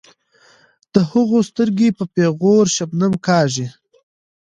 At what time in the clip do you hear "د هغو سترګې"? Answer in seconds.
0.93-1.89